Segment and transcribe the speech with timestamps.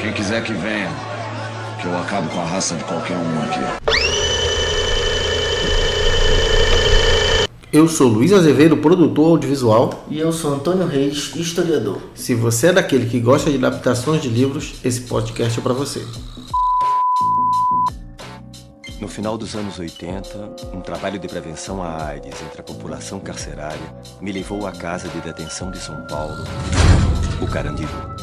[0.00, 0.88] Quem quiser que venha,
[1.78, 3.60] que eu acabo com a raça de qualquer um aqui.
[7.70, 10.06] Eu sou Luiz Azevedo, produtor audiovisual.
[10.08, 12.00] E eu sou Antônio Reis, historiador.
[12.14, 16.02] Se você é daquele que gosta de adaptações de livros, esse podcast é para você.
[19.02, 23.94] No final dos anos 80, um trabalho de prevenção à AIDS entre a população carcerária
[24.20, 26.42] me levou à casa de detenção de São Paulo,
[27.42, 28.19] o Carandiru.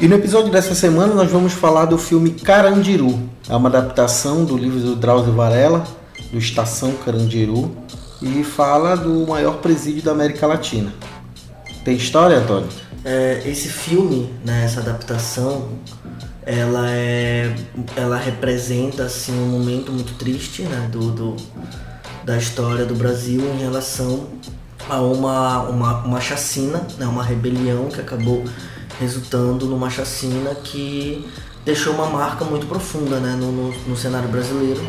[0.00, 3.18] E no episódio dessa semana nós vamos falar do filme Carandiru.
[3.48, 5.84] É uma adaptação do livro do Drauzio Varela,
[6.30, 7.74] do Estação Carandiru,
[8.22, 10.94] e fala do maior presídio da América Latina.
[11.84, 12.68] Tem história, Antônio?
[13.04, 15.68] É, esse filme, né, essa adaptação,
[16.46, 17.52] ela é
[17.96, 21.36] ela representa assim um momento muito triste né, do, do
[22.24, 24.28] da história do Brasil em relação
[24.88, 28.44] a uma, uma, uma chacina, né, uma rebelião que acabou
[28.98, 31.26] resultando numa chacina que
[31.64, 34.80] deixou uma marca muito profunda né, no, no, no cenário brasileiro.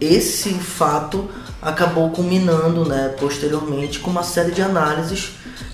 [0.00, 1.28] Esse fato
[1.60, 5.30] acabou culminando né, posteriormente com uma série de análises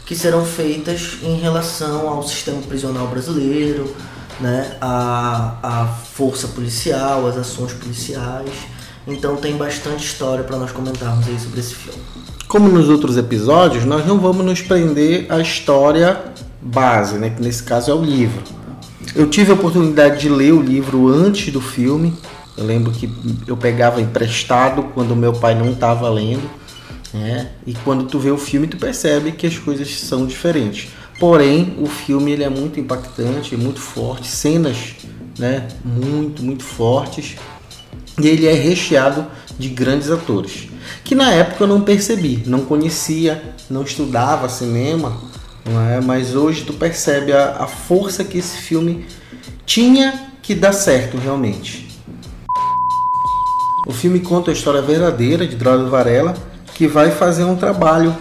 [0.06, 3.94] que serão feitas em relação ao sistema prisional brasileiro,
[4.41, 8.50] né, a, a força policial, as ações policiais.
[9.06, 12.00] Então tem bastante história para nós comentarmos aí sobre esse filme.
[12.48, 16.22] Como nos outros episódios, nós não vamos nos prender à história
[16.64, 18.42] base, né, que nesse caso é o livro.
[19.14, 22.14] Eu tive a oportunidade de ler o livro antes do filme.
[22.56, 23.12] Eu lembro que
[23.46, 26.48] eu pegava emprestado quando meu pai não estava lendo.
[27.12, 27.50] Né?
[27.66, 30.88] E quando tu vê o filme, tu percebe que as coisas são diferentes.
[31.20, 34.96] Porém, o filme ele é muito impactante, muito forte, cenas
[35.38, 37.36] né, muito, muito fortes.
[38.20, 39.26] E ele é recheado
[39.58, 40.68] de grandes atores,
[41.04, 45.20] que na época eu não percebi, não conhecia, não estudava cinema,
[45.64, 46.00] não é?
[46.00, 49.06] mas hoje tu percebe a, a força que esse filme
[49.64, 51.88] tinha que dar certo realmente.
[53.86, 56.34] O filme conta a história verdadeira de Drauzio Varela,
[56.74, 58.16] que vai fazer um trabalho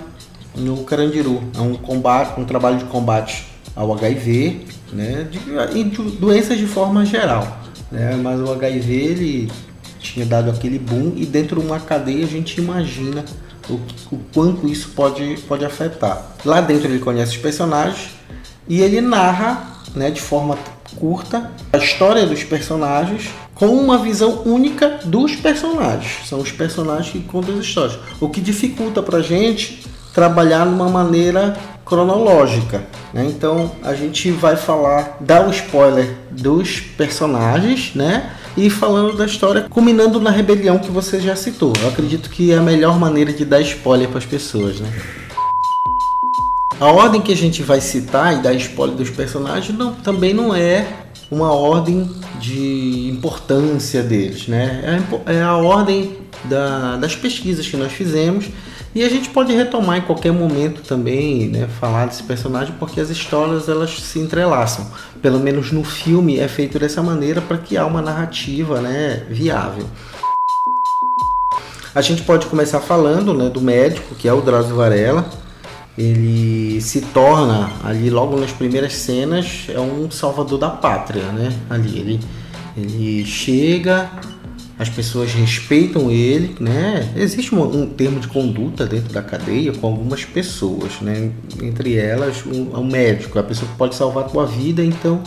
[0.55, 1.41] no Carandiru.
[1.55, 7.05] É um, combate, um trabalho de combate ao HIV né, de, de doenças de forma
[7.05, 7.59] geral.
[7.91, 9.51] Né, mas o HIV ele
[9.99, 13.23] tinha dado aquele boom e dentro de uma cadeia a gente imagina
[13.69, 13.79] o,
[14.12, 16.35] o quanto isso pode, pode afetar.
[16.46, 18.12] Lá dentro ele conhece os personagens
[18.68, 20.57] e ele narra né, de forma
[20.96, 26.28] curta a história dos personagens com uma visão única dos personagens.
[26.28, 28.00] São os personagens que contam as histórias.
[28.19, 32.84] O que dificulta pra gente trabalhar de uma maneira cronológica.
[33.13, 33.25] Né?
[33.25, 38.31] Então a gente vai falar, dar o spoiler dos personagens, né?
[38.55, 41.73] E falando da história, culminando na rebelião que você já citou.
[41.81, 44.89] Eu acredito que é a melhor maneira de dar spoiler para as pessoas, né?
[46.79, 50.53] A ordem que a gente vai citar e dar spoiler dos personagens não, também não
[50.53, 50.85] é
[51.31, 52.09] uma ordem
[52.39, 55.01] de importância deles, né?
[55.25, 58.45] É, é a ordem da, das pesquisas que nós fizemos
[58.95, 63.09] e a gente pode retomar em qualquer momento também, né, falar desse personagem, porque as
[63.09, 64.85] histórias elas se entrelaçam.
[65.21, 69.85] Pelo menos no filme é feito dessa maneira para que há uma narrativa, né, viável.
[71.95, 75.25] A gente pode começar falando, né, do médico, que é o Drauzio Varela.
[75.97, 81.53] Ele se torna ali logo nas primeiras cenas é um salvador da pátria, né?
[81.69, 82.19] Ali ele
[82.75, 84.09] ele chega
[84.78, 87.13] as pessoas respeitam ele, né?
[87.16, 91.31] Existe um, um, termo de conduta dentro da cadeia com algumas pessoas, né?
[91.61, 95.22] Entre elas, um, um médico, a pessoa que pode salvar a tua vida, então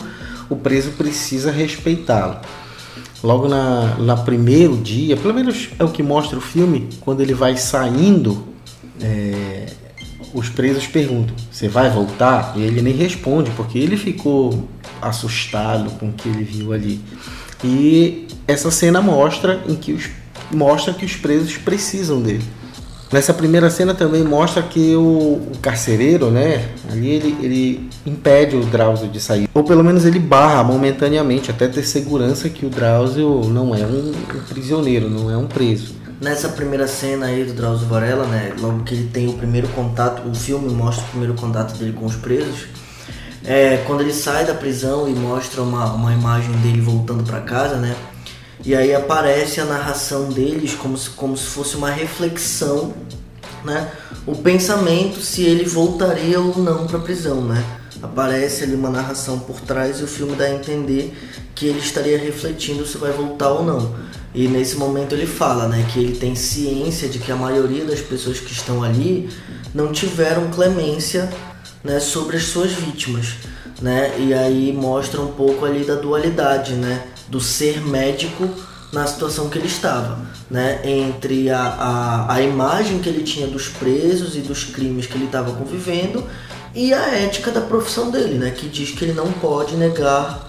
[0.49, 2.39] o preso precisa respeitá-lo.
[3.23, 7.33] Logo na, na primeiro dia, pelo menos é o que mostra o filme, quando ele
[7.33, 8.47] vai saindo,
[9.01, 9.65] é,
[10.33, 14.67] os presos perguntam: "Você vai voltar?" E ele nem responde porque ele ficou
[15.01, 16.99] assustado com o que ele viu ali.
[17.63, 20.09] E essa cena mostra em que os
[20.51, 22.43] mostra que os presos precisam dele.
[23.11, 28.65] Nessa primeira cena também mostra que o, o carcereiro, né, ali ele, ele impede o
[28.65, 29.47] Drauzio de sair.
[29.53, 34.11] Ou pelo menos ele barra momentaneamente, até ter segurança que o Drauzio não é um,
[34.11, 35.95] um prisioneiro, não é um preso.
[36.19, 40.27] Nessa primeira cena aí do Drauzio Varela, né, logo que ele tem o primeiro contato,
[40.27, 42.67] o filme mostra o primeiro contato dele com os presos,
[43.45, 47.77] é, quando ele sai da prisão e mostra uma, uma imagem dele voltando para casa,
[47.77, 47.95] né?
[48.67, 52.93] E aí aparece a narração deles como se, como se fosse uma reflexão,
[53.63, 53.89] né?
[54.25, 57.63] O pensamento se ele voltaria ou não para a prisão, né?
[58.03, 61.17] Aparece ali uma narração por trás e o filme dá a entender
[61.55, 63.95] que ele estaria refletindo se vai voltar ou não.
[64.35, 68.01] E nesse momento ele fala, né, que ele tem ciência de que a maioria das
[68.01, 69.29] pessoas que estão ali
[69.73, 71.29] não tiveram clemência
[71.85, 73.35] né, sobre as suas vítimas,
[73.81, 74.13] né?
[74.19, 78.49] E aí mostra um pouco ali da dualidade, né, do ser médico
[78.91, 80.19] na situação que ele estava,
[80.49, 80.79] né?
[80.83, 85.25] Entre a, a, a imagem que ele tinha dos presos e dos crimes que ele
[85.25, 86.23] estava convivendo
[86.73, 88.51] e a ética da profissão dele, né?
[88.51, 90.46] Que diz que ele não pode negar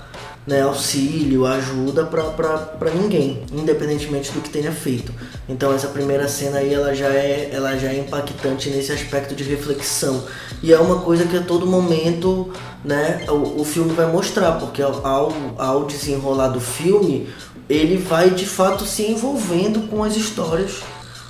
[0.49, 5.13] né, auxílio, ajuda para ninguém, independentemente do que tenha feito.
[5.47, 9.45] Então essa primeira cena aí ela já é ela já é impactante nesse aspecto de
[9.45, 10.25] reflexão.
[10.63, 12.51] E é uma coisa que a todo momento,
[12.83, 17.29] né, o, o filme vai mostrar, porque ao, ao desenrolar do filme
[17.69, 20.81] ele vai de fato se envolvendo com as histórias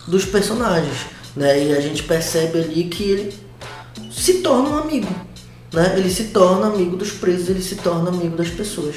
[0.06, 3.34] dos personagens, né, e a gente percebe ali que ele
[4.12, 5.08] se torna um amigo,
[5.72, 5.94] né?
[5.96, 8.96] Ele se torna amigo dos presos, ele se torna amigo das pessoas.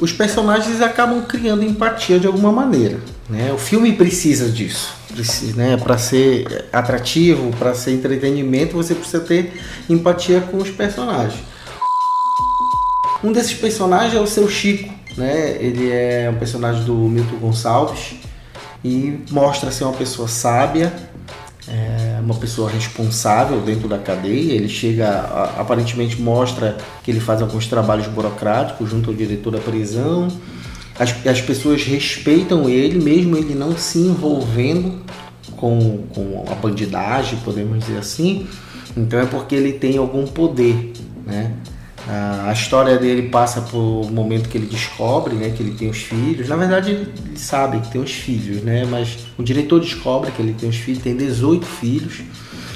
[0.00, 3.52] Os personagens acabam criando empatia de alguma maneira, né?
[3.52, 5.76] O filme precisa disso, precisa, né?
[5.76, 11.40] Para ser atrativo, para ser entretenimento, você precisa ter empatia com os personagens.
[13.24, 15.56] Um desses personagens é o seu Chico, né?
[15.60, 18.14] Ele é um personagem do Milton Gonçalves
[18.84, 20.92] e mostra ser uma pessoa sábia,
[21.70, 24.52] é uma pessoa responsável dentro da cadeia.
[24.52, 25.20] Ele chega,
[25.58, 30.28] aparentemente mostra que ele faz alguns trabalhos burocráticos junto ao diretor da prisão.
[30.98, 35.00] As, as pessoas respeitam ele, mesmo ele não se envolvendo
[35.56, 38.46] com, com a bandidagem, podemos dizer assim.
[38.96, 40.92] Então é porque ele tem algum poder,
[41.26, 41.52] né?
[42.10, 46.48] A história dele passa por momento que ele descobre né, que ele tem os filhos.
[46.48, 48.86] Na verdade, ele sabe que tem os filhos, né?
[48.86, 52.22] Mas o diretor descobre que ele tem os filhos, tem 18 filhos.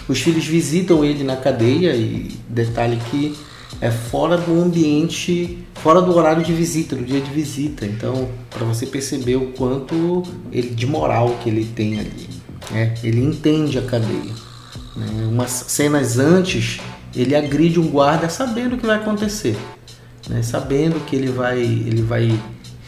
[0.06, 3.34] Os filhos visitam ele na cadeia e detalhe que
[3.80, 7.86] é fora do ambiente, fora do horário de visita, do dia de visita.
[7.86, 12.28] Então, para você perceber o quanto ele de moral que ele tem ali,
[12.70, 12.92] né?
[13.02, 14.34] Ele entende a cadeia.
[14.94, 15.26] Né?
[15.30, 16.80] Umas cenas antes
[17.14, 19.56] ele agride um guarda sabendo o que vai acontecer,
[20.28, 20.42] né?
[20.42, 22.38] sabendo que ele vai, ele vai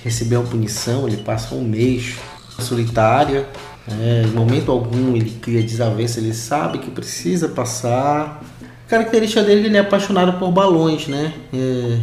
[0.03, 2.17] receber uma punição, ele passa um mês
[2.59, 3.47] solitária,
[3.87, 4.23] né?
[4.25, 8.43] em momento algum ele cria desavença, ele sabe que precisa passar.
[8.87, 11.33] A característica dele ele é apaixonado por balões, né?
[11.53, 11.57] É,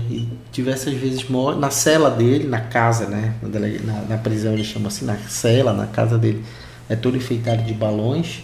[0.09, 3.35] e diversas vezes na cela dele, na casa, né?
[3.85, 6.43] Na, na prisão ele chama assim, na cela, na casa dele,
[6.89, 8.43] é todo enfeitado de balões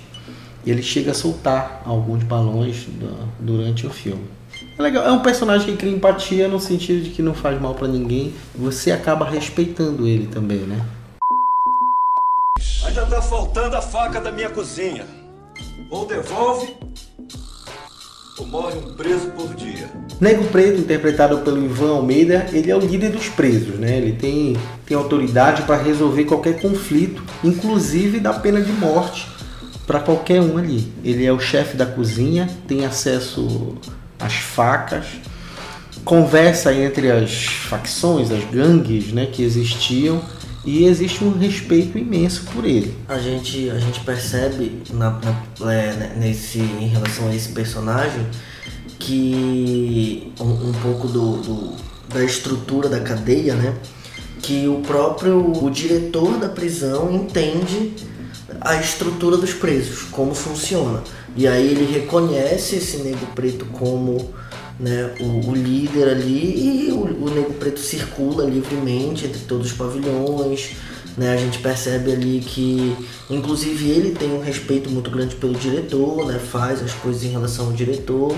[0.69, 2.87] ele chega a soltar alguns balões
[3.39, 4.25] durante o filme.
[4.77, 7.73] É legal, é um personagem que cria empatia no sentido de que não faz mal
[7.73, 10.85] para ninguém, você acaba respeitando ele também, né?
[12.85, 15.05] Ainda tá faltando a faca da minha cozinha.
[15.89, 16.75] Ou devolve,
[18.37, 19.89] ou morre um preso por dia.
[20.19, 23.97] Nego Preto, interpretado pelo Ivan Almeida, ele é o líder dos presos, né?
[23.97, 29.36] Ele tem, tem autoridade para resolver qualquer conflito, inclusive da pena de morte
[29.87, 30.91] para qualquer um ali.
[31.03, 33.75] Ele é o chefe da cozinha, tem acesso
[34.19, 35.05] às facas,
[36.03, 40.21] conversa entre as facções, as gangues, né, que existiam
[40.65, 42.93] e existe um respeito imenso por ele.
[43.07, 45.17] A gente a gente percebe na,
[45.59, 48.27] na é, né, nesse em relação a esse personagem
[48.99, 51.73] que um, um pouco do, do,
[52.09, 53.73] da estrutura da cadeia, né,
[54.41, 57.93] que o próprio o diretor da prisão entende
[58.61, 61.03] a estrutura dos presos, como funciona.
[61.35, 64.33] E aí ele reconhece esse negro preto como
[64.79, 69.73] né, o, o líder ali e o, o negro preto circula livremente entre todos os
[69.77, 70.71] pavilhões.
[71.17, 72.95] Né, a gente percebe ali que,
[73.27, 77.65] inclusive, ele tem um respeito muito grande pelo diretor, né, faz as coisas em relação
[77.65, 78.35] ao diretor.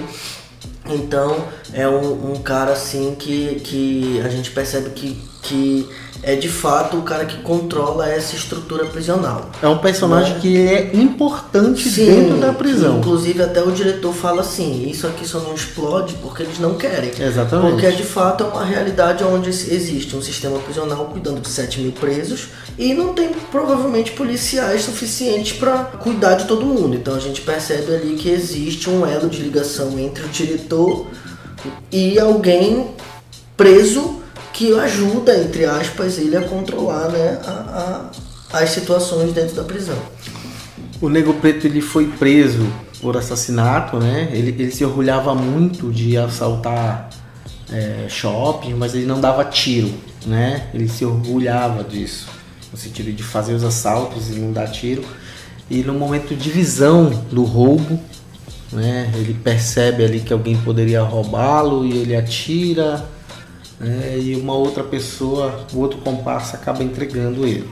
[0.86, 5.90] Então, é um, um cara assim que, que a gente percebe que, que
[6.22, 9.50] é de fato o cara que controla essa estrutura prisional.
[9.62, 10.40] É um personagem né?
[10.42, 13.00] que é importante Sim, dentro da prisão.
[13.00, 17.12] Inclusive até o diretor fala assim, isso aqui só não explode porque eles não querem.
[17.20, 17.72] Exatamente.
[17.72, 21.94] Porque de fato é uma realidade onde existe um sistema prisional cuidando de 7 mil
[21.94, 26.96] presos e não tem provavelmente policiais suficientes para cuidar de todo mundo.
[26.96, 31.08] Então a gente percebe ali que existe um elo de ligação entre o diretor
[31.92, 32.92] e alguém
[33.56, 34.19] preso
[34.54, 38.10] que ajuda, entre aspas, ele a controlar né, a,
[38.52, 39.98] a, as situações dentro da prisão.
[41.02, 42.68] O Nego Preto ele foi preso
[43.02, 44.30] por assassinato, né?
[44.34, 47.10] Ele, ele se orgulhava muito de assaltar
[47.72, 49.94] é, shopping, mas ele não dava tiro,
[50.26, 50.68] né?
[50.74, 52.28] Ele se orgulhava disso,
[52.72, 55.04] no sentido de fazer os assaltos e não dar tiro.
[55.70, 58.00] E no momento de visão do roubo,
[58.72, 59.12] né?
[59.16, 63.06] Ele percebe ali que alguém poderia roubá-lo e ele atira
[63.80, 67.68] né, e uma outra pessoa, o outro comparsa acaba entregando ele.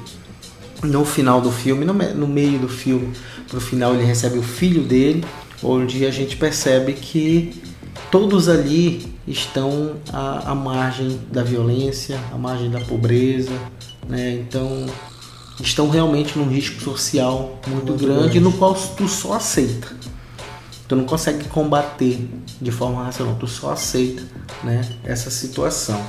[0.83, 3.13] No final do filme, no, no meio do filme,
[3.47, 5.25] pro final ele recebe o filho dele,
[5.61, 7.61] onde a gente percebe que
[8.11, 13.51] todos ali estão à, à margem da violência, à margem da pobreza,
[14.07, 14.33] né?
[14.33, 14.85] Então
[15.59, 19.95] estão realmente num risco social muito, muito grande, grande, no qual tu só aceita.
[20.88, 22.29] Tu não consegue combater
[22.62, 24.24] de forma racional, tu só aceita
[24.63, 26.01] né, essa situação.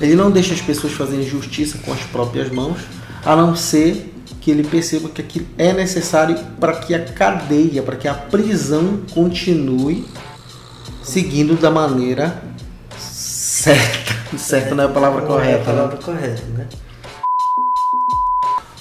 [0.00, 2.78] Ele não deixa as pessoas fazerem justiça com as próprias mãos,
[3.24, 7.96] a não ser que ele perceba que aquilo é necessário para que a cadeia, para
[7.96, 10.06] que a prisão continue
[11.02, 12.42] seguindo da maneira
[12.98, 14.10] certa.
[14.38, 15.58] Certa não é a palavra correta.
[15.58, 16.02] É a palavra né?
[16.04, 16.66] correta, né?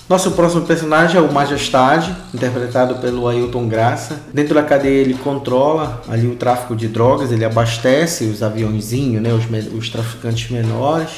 [0.10, 4.20] Nosso próximo personagem é o Majestade, interpretado pelo Ailton Graça.
[4.34, 9.32] Dentro da cadeia ele controla ali o tráfico de drogas, ele abastece os aviãozinhos, né,
[9.32, 11.12] os, os traficantes menores.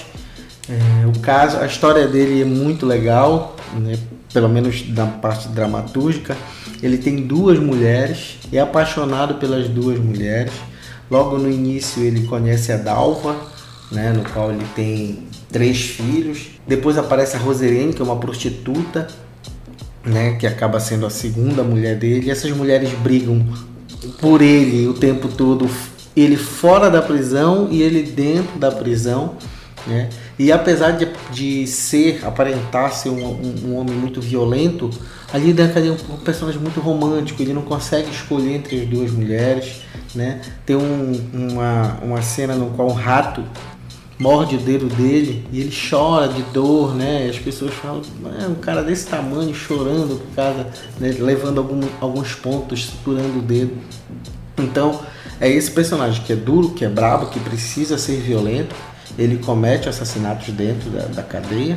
[0.67, 3.97] É, o caso, a história dele é muito legal, né,
[4.33, 6.35] pelo menos da parte dramatúrgica.
[6.83, 10.51] Ele tem duas mulheres, é apaixonado pelas duas mulheres.
[11.09, 13.37] Logo no início ele conhece a Dalva,
[13.89, 15.19] né, no qual ele tem
[15.49, 16.50] três filhos.
[16.67, 19.07] Depois aparece a Roserene, que é uma prostituta,
[20.05, 22.27] né, que acaba sendo a segunda mulher dele.
[22.27, 23.45] E essas mulheres brigam
[24.19, 25.69] por ele o tempo todo,
[26.15, 29.35] ele fora da prisão e ele dentro da prisão.
[29.85, 30.09] Né?
[30.37, 34.89] E apesar de, de ser, aparentar ser um, um, um homem muito violento,
[35.33, 39.11] ali dentro é um, um personagem muito romântico, ele não consegue escolher entre as duas
[39.11, 39.81] mulheres.
[40.13, 40.41] Né?
[40.65, 43.43] Tem um, uma, uma cena no qual o rato
[44.21, 47.27] morde o dedo dele e ele chora de dor, né?
[47.27, 48.03] As pessoas falam,
[48.39, 50.67] é um cara desse tamanho chorando por causa,
[50.99, 51.15] né?
[51.19, 53.73] levando algum, alguns pontos, suturando o dedo.
[54.59, 54.99] Então,
[55.39, 58.75] é esse personagem que é duro, que é brabo, que precisa ser violento.
[59.17, 61.75] Ele comete assassinatos dentro da, da cadeia.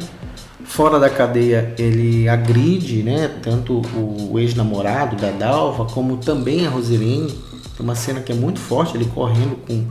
[0.66, 3.30] Fora da cadeia, ele agride, né?
[3.42, 7.30] Tanto o ex-namorado da Dalva, como também a Rosirene.
[7.76, 9.86] Tem uma cena que é muito forte, ele correndo com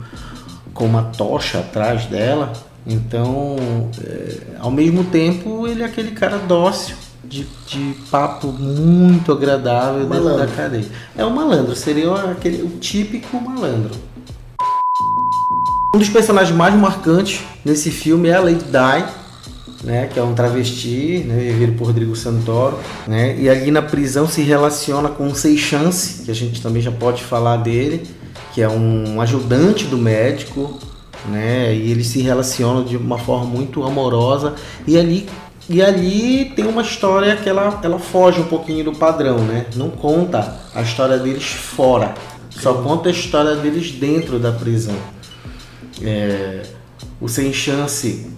[0.74, 2.52] com uma tocha atrás dela.
[2.86, 3.56] Então,
[4.04, 10.38] é, ao mesmo tempo, ele é aquele cara dócil, de, de papo muito agradável malandro.
[10.38, 10.86] dentro da cadeia.
[11.16, 13.92] É um malandro, seria aquele, o típico malandro.
[15.94, 19.04] Um dos personagens mais marcantes nesse filme é a Lady Di,
[19.84, 24.26] né, que é um travesti, né, vivido por Rodrigo Santoro, né, e ali na prisão
[24.26, 28.02] se relaciona com o Seixance, que a gente também já pode falar dele,
[28.52, 30.78] que é um ajudante do médico,
[31.26, 31.74] né?
[31.74, 34.54] E eles se relacionam de uma forma muito amorosa
[34.86, 35.28] e ali
[35.68, 39.66] e ali tem uma história que ela, ela foge um pouquinho do padrão, né?
[39.76, 42.14] Não conta a história deles fora,
[42.50, 44.96] só conta a história deles dentro da prisão.
[46.02, 46.62] É,
[47.18, 48.30] o sem chance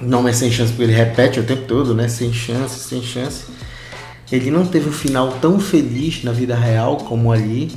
[0.00, 2.06] não é sem chance porque ele repete o tempo todo, né?
[2.06, 3.57] Sem chance, sem chance
[4.30, 7.70] ele não teve um final tão feliz na vida real como ali,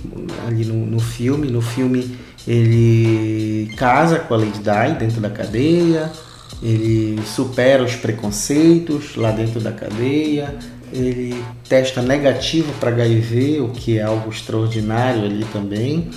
[0.46, 1.50] ali no, no filme.
[1.50, 2.18] No filme
[2.48, 6.12] ele casa com a Lady Di dentro da cadeia,
[6.62, 10.56] ele supera os preconceitos lá dentro da cadeia,
[10.92, 16.10] ele testa negativo para HIV, o que é algo extraordinário ali também.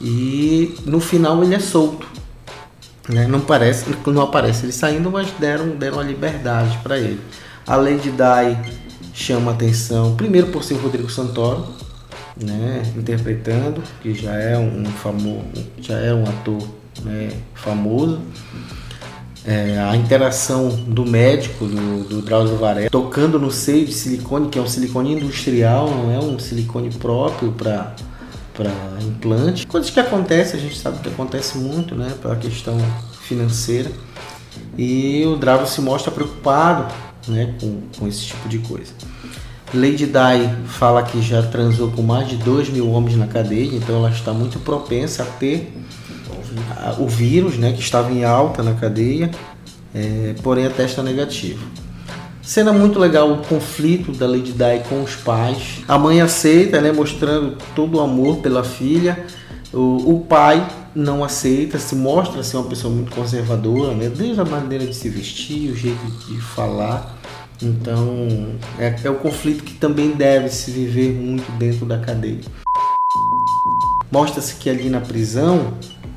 [0.00, 2.06] E no final ele é solto.
[3.08, 3.26] Né?
[3.26, 7.20] Não, parece, não aparece ele saindo, mas deram, deram a liberdade para ele.
[7.66, 8.89] A Lady Di
[9.20, 11.66] chama atenção, primeiro por ser o Rodrigo Santoro,
[12.42, 15.44] né, interpretando, que já é um famoso,
[15.78, 16.62] já é um ator
[17.04, 18.20] né, famoso.
[19.46, 24.58] É, a interação do médico, do, do Drauzio Varela, tocando no seio de silicone, que
[24.58, 27.94] é um silicone industrial, não é um silicone próprio para
[28.54, 29.66] para implante.
[29.66, 32.76] Coisas que acontecem, a gente sabe que acontece muito, né, pela questão
[33.22, 33.90] financeira.
[34.76, 36.92] E o Drauzio se mostra preocupado
[37.28, 38.92] né, com, com esse tipo de coisa.
[39.72, 43.96] Lady Di fala que já transou com mais de 2 mil homens na cadeia, então
[43.96, 45.72] ela está muito propensa a ter
[46.98, 49.30] o vírus, né, que estava em alta na cadeia,
[49.94, 51.64] é, porém a testa negativo.
[52.42, 55.84] Cena muito legal o conflito da Lady Di com os pais.
[55.86, 59.24] A mãe aceita, né, mostrando todo o amor pela filha.
[59.72, 64.08] O, o pai não aceita, se mostra ser uma pessoa muito conservadora, né?
[64.08, 67.16] desde a maneira de se vestir, o jeito de falar.
[67.62, 72.40] Então é, é o conflito que também deve se viver muito dentro da cadeia.
[74.10, 75.74] Mostra-se que ali na prisão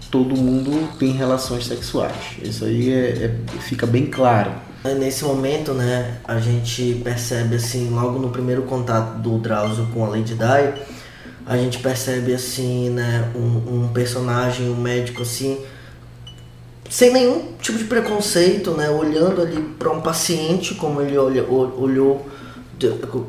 [0.09, 2.37] todo mundo tem relações sexuais.
[2.41, 4.51] Isso aí é, é, fica bem claro.
[4.83, 10.09] Nesse momento, né, a gente percebe assim, logo no primeiro contato do Drauzio com a
[10.09, 10.81] Lady Di,
[11.45, 15.59] a gente percebe assim, né, um, um personagem, um médico assim,
[16.89, 22.25] sem nenhum tipo de preconceito, né, olhando ali para um paciente como ele olha, olhou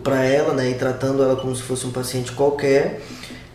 [0.03, 3.03] para ela, né, e tratando ela como se fosse um paciente qualquer.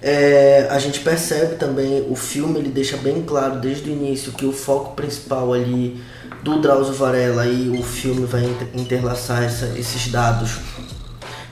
[0.01, 4.45] É, a gente percebe também, o filme ele deixa bem claro desde o início que
[4.45, 6.01] o foco principal ali
[6.41, 10.57] do Drauzio Varela e o filme vai interlaçar essa, esses dados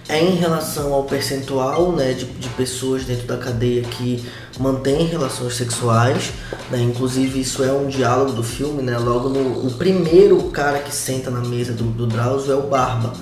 [0.09, 4.23] é em relação ao percentual né, de, de pessoas dentro da cadeia que
[4.59, 6.31] mantêm relações sexuais.
[6.71, 6.81] Né?
[6.81, 8.81] Inclusive, isso é um diálogo do filme.
[8.81, 8.97] Né?
[8.97, 13.13] Logo, no, o primeiro cara que senta na mesa do, do Drauzio é o Barba.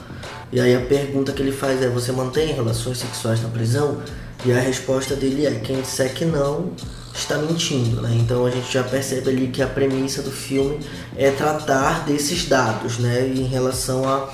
[0.51, 3.97] E aí a pergunta que ele faz é: Você mantém relações sexuais na prisão?
[4.45, 6.71] E a resposta dele é: Quem disser que não
[7.15, 8.01] está mentindo.
[8.01, 8.17] Né?
[8.19, 10.79] Então a gente já percebe ali que a premissa do filme
[11.15, 13.27] é tratar desses dados né?
[13.27, 14.29] em relação à,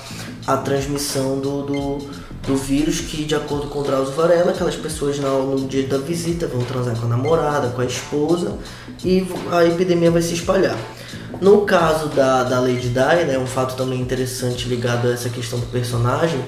[0.46, 1.98] à transmissão do, do,
[2.46, 5.98] do, vírus, que de acordo com o Drauzio Varela, aquelas pessoas no, no dia da
[5.98, 8.58] visita vão transar com a namorada, com a esposa
[9.04, 10.76] e a epidemia vai se espalhar.
[11.40, 15.58] No caso da, da Lady Di, né, um fato também interessante ligado a essa questão
[15.58, 16.40] do personagem,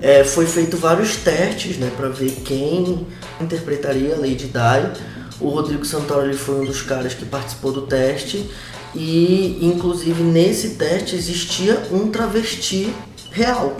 [0.00, 3.06] é, foi feito vários testes né, para ver quem
[3.40, 5.15] interpretaria a Lady Di.
[5.40, 8.50] O Rodrigo Santoro ele foi um dos caras que participou do teste
[8.94, 12.92] e, inclusive, nesse teste existia um travesti
[13.30, 13.76] real,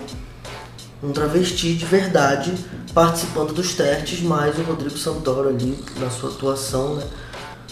[1.02, 2.52] um travesti de verdade
[2.92, 7.04] participando dos testes, mas o Rodrigo Santoro ali na sua atuação né,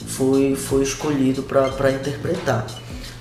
[0.06, 2.66] foi, foi escolhido para interpretar.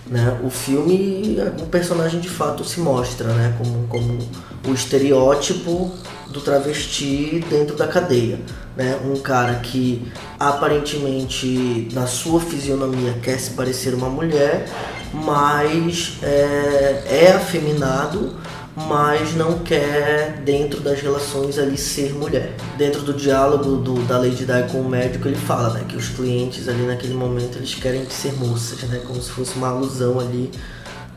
[0.06, 0.40] Né?
[0.44, 3.56] O filme, o personagem de fato se mostra né?
[3.58, 4.20] como, como
[4.68, 5.92] o estereótipo
[6.34, 8.40] do travesti dentro da cadeia.
[8.76, 9.00] Né?
[9.06, 14.66] Um cara que aparentemente na sua fisionomia quer se parecer uma mulher,
[15.14, 18.36] mas é, é afeminado
[18.76, 22.56] mas não quer, dentro das relações ali, ser mulher.
[22.76, 26.10] Dentro do diálogo do, da Lady Di com o médico, ele fala né, que os
[26.10, 30.50] clientes ali naquele momento eles querem ser moças, né, como se fosse uma alusão ali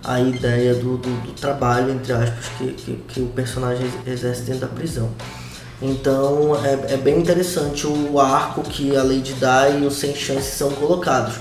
[0.06, 4.60] à ideia do, do, do trabalho, entre aspas, que, que, que, o personagem exerce dentro
[4.60, 5.10] da prisão.
[5.82, 10.56] Então é, é bem interessante o arco que a Lady Di e o Sem Chance
[10.56, 11.34] são colocados,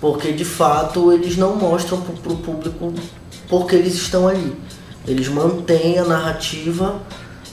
[0.00, 2.92] porque de fato eles não mostram para o público
[3.48, 4.56] porque eles estão ali
[5.06, 7.00] eles mantêm a narrativa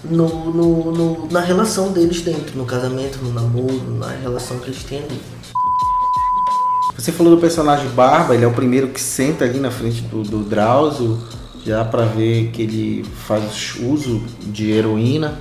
[0.03, 4.83] no, no, no, na relação deles dentro, no casamento, no namoro, na relação que eles
[4.83, 5.21] têm ali.
[6.97, 10.23] Você falou do personagem Barba, ele é o primeiro que senta ali na frente do,
[10.23, 11.19] do Drauzio,
[11.63, 15.37] já para ver que ele faz uso de heroína,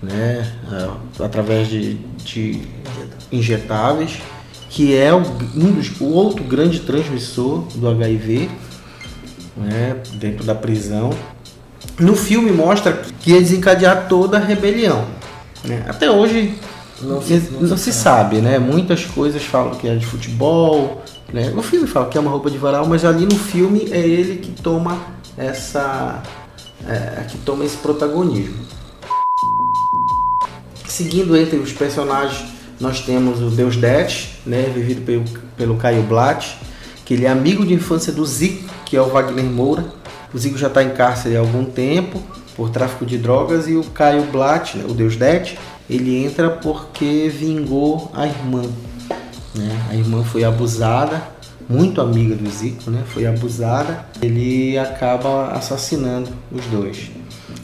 [0.00, 2.62] né, é, através de, de
[3.32, 4.18] injetáveis,
[4.70, 8.48] que é um dos, o outro grande transmissor do HIV,
[9.56, 11.10] né, dentro da prisão.
[11.98, 15.04] No filme mostra que ia desencadear toda a rebelião.
[15.64, 15.84] Né?
[15.88, 16.54] Até hoje
[17.02, 18.36] não, se, não, não se, sabe.
[18.40, 18.58] né?
[18.58, 21.02] Muitas coisas falam que é de futebol,
[21.32, 21.50] né?
[21.50, 24.36] No filme fala que é uma roupa de varal, mas ali no filme é ele
[24.36, 24.98] que toma
[25.36, 26.22] essa,
[26.86, 28.64] é, que toma esse protagonismo.
[30.86, 32.48] Seguindo entre os personagens,
[32.80, 34.70] nós temos o Deus Det, né?
[34.74, 35.24] Vivido pelo,
[35.56, 36.56] pelo Caio Blatt,
[37.04, 39.84] que ele é amigo de infância do Zico, que é o Wagner Moura
[40.34, 42.20] o Zico já está em cárcere há algum tempo
[42.56, 45.56] por tráfico de drogas e o Caio Blatt, né, o Deus Det,
[45.88, 48.62] ele entra porque vingou a irmã.
[49.54, 49.86] Né?
[49.90, 51.22] A irmã foi abusada,
[51.68, 53.02] muito amiga do Zico, né?
[53.06, 54.06] foi abusada.
[54.22, 57.10] Ele acaba assassinando os dois.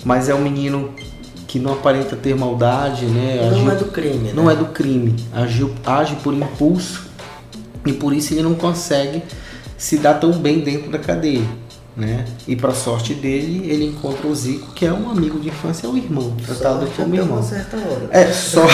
[0.05, 0.95] Mas é um menino
[1.47, 3.49] que não aparenta ter maldade, né?
[3.51, 4.19] Agiu, não é do crime.
[4.19, 4.33] Né?
[4.35, 5.17] Não é do crime.
[5.33, 7.09] Agiu, age por impulso
[7.85, 9.23] e por isso ele não consegue
[9.77, 11.43] se dar tão bem dentro da cadeia
[11.97, 12.25] né?
[12.47, 15.91] E para sorte dele, ele encontra o Zico, que é um amigo de infância, é
[15.91, 17.39] o irmão, tratado como irmão.
[17.39, 18.09] Uma certa hora.
[18.11, 18.67] É, só.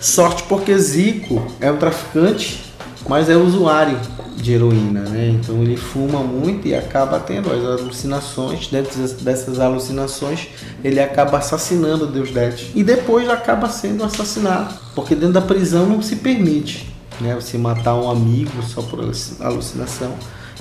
[0.00, 2.72] sorte porque Zico é um traficante,
[3.08, 3.98] mas é usuário
[4.36, 5.28] de heroína, né?
[5.28, 8.68] Então ele fuma muito e acaba tendo as alucinações.
[8.68, 10.48] Dentro dessas alucinações,
[10.82, 12.70] ele acaba assassinando Deus Det.
[12.74, 17.34] E depois acaba sendo assassinado, porque dentro da prisão não se permite né?
[17.34, 19.00] Você matar um amigo só por
[19.40, 20.14] alucinação.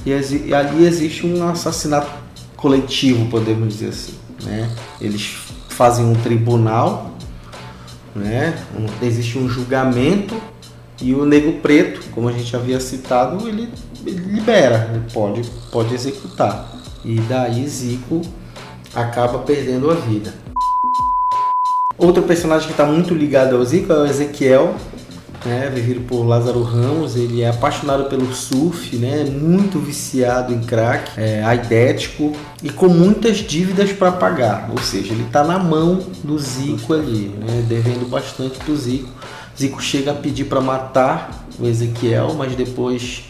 [0.05, 2.09] E, e ali existe um assassinato
[2.55, 4.69] coletivo, podemos dizer assim, né?
[4.99, 5.37] Eles
[5.69, 7.11] fazem um tribunal,
[8.15, 8.57] né?
[8.77, 10.35] Um, existe um julgamento
[11.01, 13.69] e o nego preto, como a gente havia citado, ele,
[14.05, 15.41] ele libera, ele pode,
[15.71, 16.77] pode executar.
[17.05, 18.21] E daí Zico
[18.93, 20.33] acaba perdendo a vida.
[21.97, 24.75] Outro personagem que está muito ligado ao Zico é o Ezequiel,
[25.45, 31.11] né, vivido por Lázaro Ramos, ele é apaixonado pelo surf, né, muito viciado em crack,
[31.17, 36.37] é, aidético e com muitas dívidas para pagar, ou seja, ele está na mão do
[36.37, 39.09] Zico ali, né, devendo bastante para o Zico.
[39.57, 43.23] Zico chega a pedir para matar o Ezequiel, mas depois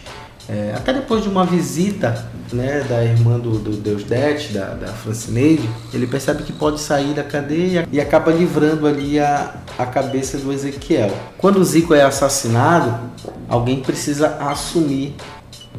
[0.50, 4.88] É, até depois de uma visita né, da irmã do, do Deus Det, da, da
[4.88, 10.40] Francineide, ele percebe que pode sair da cadeia e acaba livrando ali a, a cabeça
[10.40, 11.12] do Ezequiel.
[11.38, 13.00] Quando o Zico é assassinado,
[13.48, 15.16] alguém precisa assumir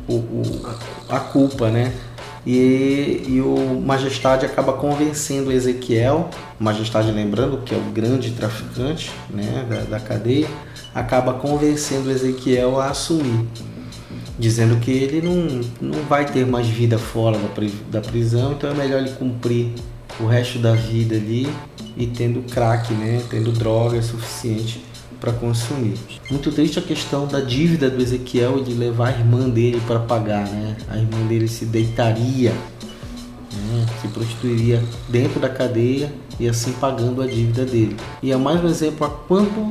[0.07, 0.43] o, o,
[1.09, 1.93] a culpa, né?
[2.47, 9.67] E, e, o Majestade acaba convencendo Ezequiel, Majestade lembrando que é o grande traficante né,
[9.69, 10.47] da, da cadeia,
[10.95, 13.47] acaba convencendo Ezequiel a assumir
[14.41, 17.49] dizendo que ele não, não vai ter mais vida fora da,
[17.91, 19.69] da prisão, então é melhor ele cumprir
[20.19, 21.47] o resto da vida ali
[21.97, 24.83] e tendo crack, né, tendo droga suficiente
[25.21, 25.95] para consumir.
[26.31, 29.99] Muito triste a questão da dívida do Ezequiel e de levar a irmã dele para
[29.99, 30.75] pagar, né?
[30.89, 33.87] A irmã dele se deitaria, né?
[34.01, 37.99] se prostituiria dentro da cadeia e assim pagando a dívida dele.
[38.23, 39.71] E é mais um exemplo a quanto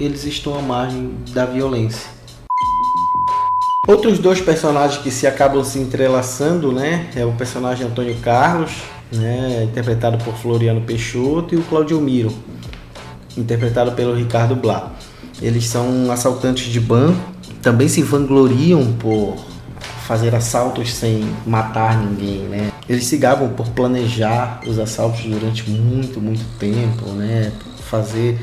[0.00, 2.17] eles estão à margem da violência.
[3.88, 9.64] Outros dois personagens que se acabam se entrelaçando, né, é o personagem Antônio Carlos, né,
[9.64, 12.30] interpretado por Floriano Peixoto, e o Claudio Miro,
[13.34, 14.92] interpretado pelo Ricardo Blá.
[15.40, 17.18] Eles são assaltantes de banco,
[17.62, 19.38] também se vangloriam por
[20.06, 22.70] fazer assaltos sem matar ninguém, né?
[22.86, 27.52] Eles se gabam por planejar os assaltos durante muito, muito tempo, né?
[27.88, 28.38] Fazer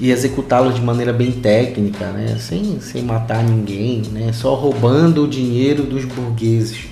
[0.00, 2.36] e executá-los de maneira bem técnica, né?
[2.38, 4.32] sem, sem matar ninguém, né?
[4.32, 6.86] só roubando o dinheiro dos burgueses.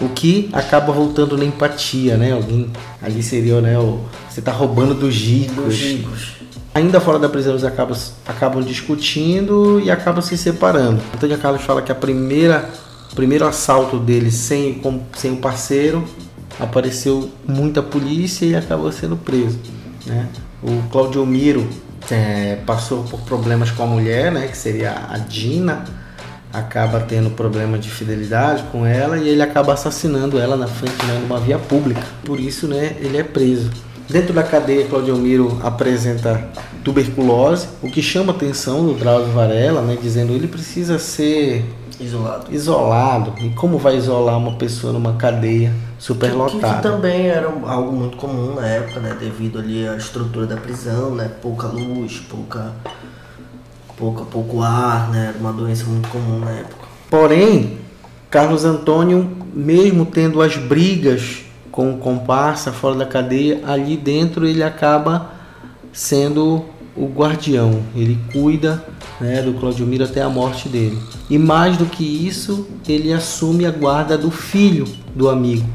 [0.00, 2.32] O que acaba voltando na empatia, né?
[2.32, 2.70] Alguém
[3.02, 3.78] ali seria, né?
[3.78, 6.36] O, você está roubando dos ricos.
[6.74, 7.94] Ainda fora da prisão eles acabam,
[8.26, 11.02] acabam discutindo e acabam se separando.
[11.14, 12.70] Antônio Carlos fala que a primeira
[13.14, 16.04] primeiro assalto dele sem, com, sem o parceiro
[16.58, 19.58] apareceu muita polícia e acabou sendo preso.
[20.06, 20.28] Né?
[20.62, 21.68] O Claudio Miro
[22.12, 25.84] é, passou por problemas com a mulher, né, que seria a Dina,
[26.52, 31.18] acaba tendo problema de fidelidade com ela e ele acaba assassinando ela na frente né,
[31.20, 32.02] numa via pública.
[32.24, 33.70] Por isso, né, ele é preso.
[34.08, 36.48] Dentro da cadeia, Claudio Miro apresenta
[36.82, 41.64] tuberculose, o que chama a atenção do Drauzio Varela, né, dizendo que ele precisa ser
[42.00, 42.46] Isolado.
[42.50, 43.34] Isolado.
[43.44, 46.58] E como vai isolar uma pessoa numa cadeia superlotada?
[46.58, 49.14] Que, que, que, também era algo muito comum na época, né?
[49.20, 51.30] Devido ali à estrutura da prisão, né?
[51.42, 52.72] Pouca luz, pouca,
[53.98, 55.28] pouca, pouco ar, né?
[55.28, 56.88] Era uma doença muito comum na época.
[57.10, 57.78] Porém,
[58.30, 64.62] Carlos Antônio, mesmo tendo as brigas com o comparsa fora da cadeia, ali dentro ele
[64.62, 65.32] acaba
[65.92, 66.64] sendo
[66.96, 67.82] o guardião.
[67.94, 68.84] Ele cuida
[69.20, 70.98] né, do Claudio Miro até a morte dele.
[71.28, 75.68] E mais do que isso, ele assume a guarda do filho do amigo.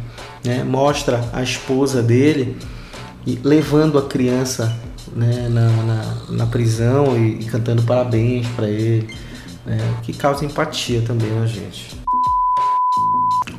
[0.44, 0.64] Né?
[0.64, 2.56] Mostra a esposa dele
[3.44, 4.76] levando a criança
[5.16, 9.08] né, na, na, na, prisão e, e cantando parabéns para ele,
[9.66, 12.05] né, que causa empatia também na gente.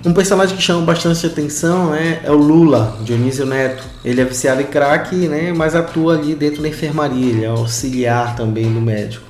[0.06, 3.82] Um personagem que chama bastante atenção né, é o Lula, Dionísio Neto.
[4.04, 8.36] Ele é viciado em crack, né, mas atua ali dentro da enfermaria, ele é auxiliar
[8.36, 9.26] também do médico.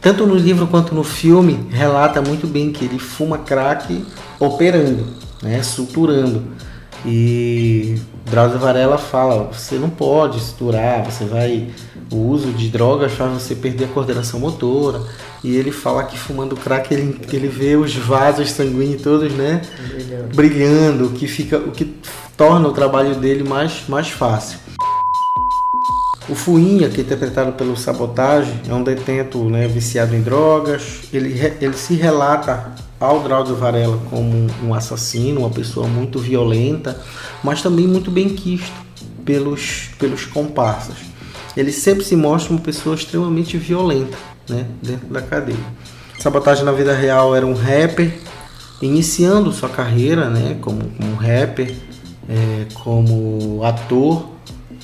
[0.00, 4.02] Tanto no livro quanto no filme, relata muito bem que ele fuma crack
[4.40, 5.08] operando,
[5.42, 6.42] né, suturando.
[7.04, 11.68] E Drauzio Varela fala: você não pode suturar, você vai.
[12.10, 15.02] O uso de drogas faz você perder a coordenação motora
[15.42, 19.62] e ele fala que fumando crack ele, ele vê os vasos sanguíneos todos, né?
[19.88, 20.36] Brilhando.
[20.36, 21.94] Brilhando, o que fica, o que
[22.36, 24.58] torna o trabalho dele mais, mais fácil.
[26.28, 31.00] O Fuinha, que é interpretado pelo Sabotagem, é um detento né, viciado em drogas.
[31.10, 37.00] Ele, ele se relata ao Drauzio Varela como um assassino, uma pessoa muito violenta,
[37.42, 38.72] mas também muito bem quisto
[39.24, 40.96] pelos, pelos comparsas.
[41.56, 44.16] Ele sempre se mostra uma pessoa extremamente violenta
[44.48, 45.58] né, dentro da cadeia.
[46.18, 48.12] Sabotagem na vida real era um rapper,
[48.82, 51.74] iniciando sua carreira né, como, como rapper,
[52.28, 54.28] é, como ator,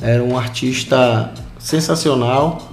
[0.00, 2.68] era um artista sensacional,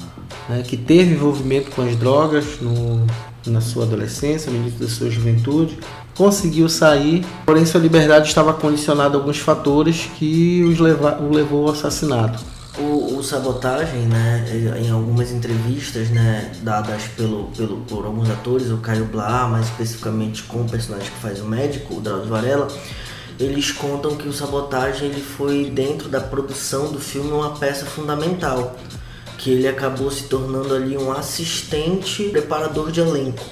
[0.47, 3.05] né, que teve envolvimento com as drogas no,
[3.47, 5.77] na sua adolescência, no início da sua juventude,
[6.15, 11.67] conseguiu sair, porém sua liberdade estava condicionada a alguns fatores que os leva, o levou
[11.67, 12.39] ao assassinato.
[12.77, 14.43] O, o, Sabotagem, né,
[14.81, 20.43] em algumas entrevistas, né, dadas pelo, pelo, por alguns atores, o Caio Blá, mais especificamente
[20.43, 22.67] com o personagem que faz o médico, o Drauzio Varela,
[23.39, 28.75] eles contam que o Sabotagem ele foi dentro da produção do filme uma peça fundamental,
[29.37, 33.45] que ele acabou se tornando ali um assistente preparador de elenco,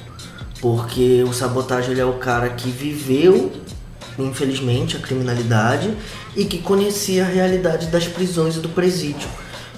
[0.59, 3.51] porque o Sabotagem ele é o cara que viveu
[4.17, 5.95] infelizmente, a criminalidade
[6.35, 9.29] e que conhecia a realidade das prisões e do presídio.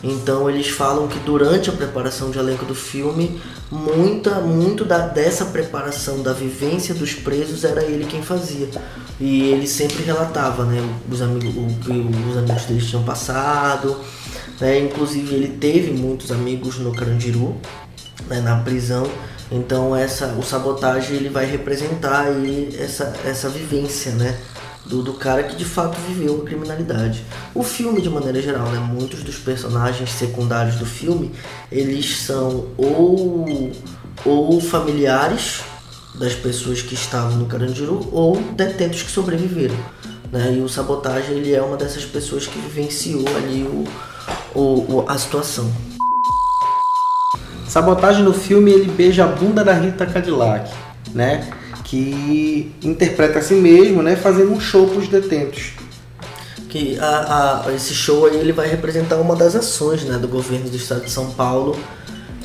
[0.03, 5.45] Então eles falam que durante a preparação de elenco do filme, muita, muito da, dessa
[5.45, 8.67] preparação da vivência dos presos era ele quem fazia.
[9.19, 13.95] E ele sempre relatava, né, os amigos, o que os amigos deles tinham passado.
[14.59, 17.55] Né, inclusive ele teve muitos amigos no Carandiru,
[18.27, 19.07] né, na prisão.
[19.51, 24.37] Então essa, o sabotagem ele vai representar aí essa, essa vivência, né?
[24.85, 27.23] Do, do cara que de fato viveu a criminalidade.
[27.53, 31.31] O filme, de maneira geral, né, muitos dos personagens secundários do filme,
[31.71, 33.71] eles são ou,
[34.25, 35.61] ou familiares
[36.15, 39.75] das pessoas que estavam no Carandiru ou detentos que sobreviveram.
[40.31, 40.55] Né?
[40.57, 45.71] E o Sabotagem ele é uma dessas pessoas que vivenciou ali o, o, a situação.
[47.67, 50.69] Sabotagem no filme ele beija a bunda da Rita Cadillac,
[51.13, 51.49] né?
[51.91, 55.73] Que interpreta a si mesmo, né, fazendo um show para os detentos.
[56.69, 60.69] Que a, a, esse show aí ele vai representar uma das ações né, do governo
[60.69, 61.77] do estado de São Paulo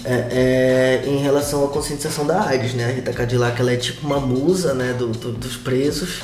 [0.04, 2.74] é, é, em relação à conscientização da AIDS.
[2.74, 2.86] Né?
[2.86, 6.22] A Rita Cadillac ela é tipo uma musa né, do, do, dos presos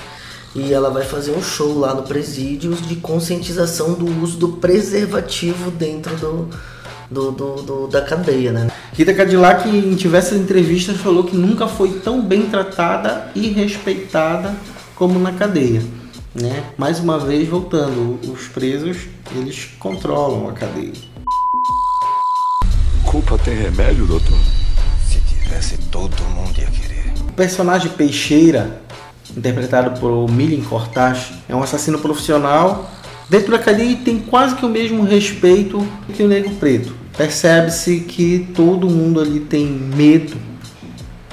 [0.52, 5.70] e ela vai fazer um show lá no presídio de conscientização do uso do preservativo
[5.70, 6.50] dentro do,
[7.12, 8.68] do, do, do, da cadeia, né?
[8.92, 14.54] Rita Cadillac, em diversas entrevistas, falou que nunca foi tão bem tratada e respeitada
[14.94, 15.82] como na cadeia.
[16.34, 16.64] Né?
[16.78, 18.96] Mais uma vez, voltando, os presos,
[19.36, 20.92] eles controlam a cadeia.
[23.04, 24.38] Culpa tem remédio, doutor?
[25.06, 27.12] Se tivesse, todo mundo ia querer.
[27.28, 28.80] O personagem Peixeira,
[29.36, 32.90] interpretado por Milen Cortaz, é um assassino profissional
[33.28, 38.00] dentro da cadeia e tem quase que o mesmo respeito que o Negro Preto percebe-se
[38.00, 40.36] que todo mundo ali tem medo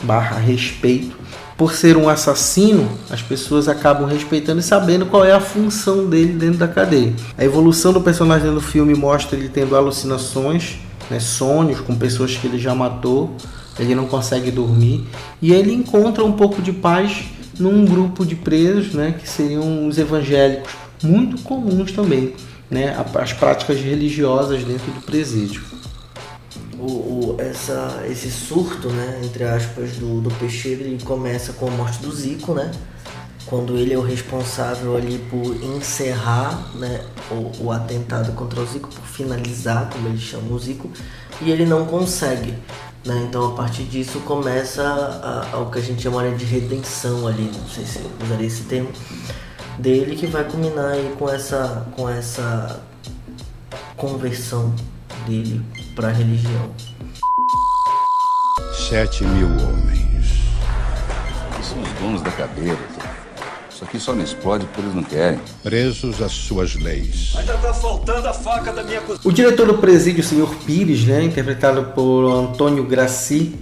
[0.03, 1.17] barra respeito.
[1.57, 6.33] Por ser um assassino, as pessoas acabam respeitando e sabendo qual é a função dele
[6.33, 7.13] dentro da cadeia.
[7.37, 10.77] A evolução do personagem no filme mostra ele tendo alucinações,
[11.09, 13.35] né, sonhos com pessoas que ele já matou,
[13.77, 15.05] ele não consegue dormir
[15.41, 17.25] e ele encontra um pouco de paz
[17.59, 20.71] num grupo de presos, né, que seriam os evangélicos,
[21.03, 22.33] muito comuns também
[22.69, 25.63] né, as práticas religiosas dentro do presídio.
[26.77, 31.71] O, o, essa, esse surto, né, entre aspas, do, do Peixeira, ele começa com a
[31.71, 32.71] morte do Zico, né?
[33.45, 38.89] Quando ele é o responsável ali por encerrar né, o, o atentado contra o Zico,
[38.89, 40.89] por finalizar, como ele chama o Zico,
[41.41, 42.53] e ele não consegue.
[43.05, 43.25] Né?
[43.27, 47.49] Então a partir disso começa a, a, o que a gente chamaria de redenção ali,
[47.53, 48.89] não sei se usaria esse termo,
[49.79, 52.81] dele que vai culminar aí com essa, com essa
[53.95, 54.73] conversão
[55.25, 55.61] dele
[55.95, 56.69] para a religião.
[58.89, 59.99] Sete mil homens.
[61.63, 62.77] São os donos da cadeira.
[63.69, 65.39] Isso aqui só não explode porque eles não querem.
[65.63, 67.33] Presos às suas leis.
[67.37, 69.21] Ainda tá faltando a faca da minha cozinha.
[69.23, 73.55] O diretor do presídio, o senhor Pires, né, interpretado por Antônio Graci,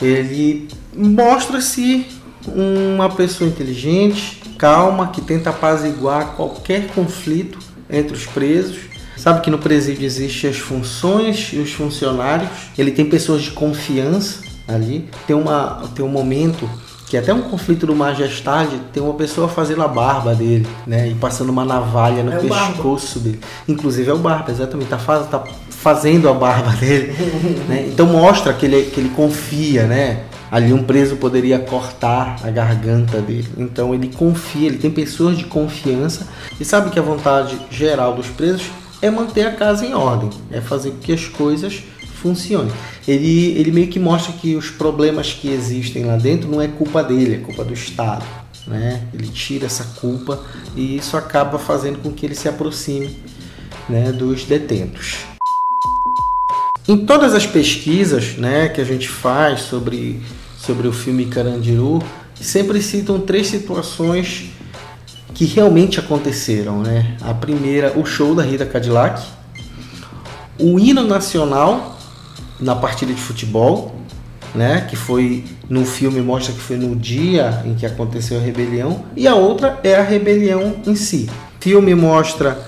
[0.00, 2.06] ele mostra-se
[2.46, 8.90] uma pessoa inteligente, calma, que tenta apaziguar qualquer conflito entre os presos.
[9.16, 12.50] Sabe que no presídio existem as funções e os funcionários.
[12.76, 15.08] Ele tem pessoas de confiança ali.
[15.26, 16.68] Tem, uma, tem um momento
[17.06, 21.08] que até um conflito do Majestade tem uma pessoa fazendo a barba dele, né?
[21.08, 23.40] E passando uma navalha no é pescoço dele.
[23.66, 24.88] Inclusive é o Barba, exatamente.
[24.88, 27.12] Tá, faz, tá fazendo a barba dele.
[27.66, 27.88] né?
[27.88, 30.20] Então mostra que ele, que ele confia, né?
[30.50, 33.48] Ali um preso poderia cortar a garganta dele.
[33.56, 36.26] Então ele confia, ele tem pessoas de confiança
[36.58, 38.66] e sabe que a vontade geral dos presos
[39.00, 41.82] é manter a casa em ordem, é fazer com que as coisas
[42.20, 42.72] funcionem.
[43.08, 47.02] Ele, ele meio que mostra que os problemas que existem lá dentro não é culpa
[47.02, 48.24] dele, é culpa do Estado.
[48.66, 49.02] Né?
[49.14, 50.44] Ele tira essa culpa
[50.76, 53.16] e isso acaba fazendo com que ele se aproxime
[53.88, 55.18] né, dos detentos.
[56.86, 60.20] Em todas as pesquisas né, que a gente faz sobre
[60.60, 62.02] sobre o filme Carandiru,
[62.40, 64.50] sempre citam três situações
[65.34, 67.16] que realmente aconteceram, né?
[67.22, 69.22] A primeira, o show da Rita Cadillac,
[70.58, 71.98] o hino nacional
[72.60, 73.94] na partida de futebol,
[74.54, 74.82] né?
[74.82, 79.26] Que foi no filme mostra que foi no dia em que aconteceu a rebelião, e
[79.26, 81.30] a outra é a rebelião em si.
[81.58, 82.58] O filme mostra